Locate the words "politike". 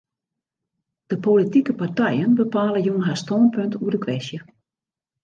1.25-1.75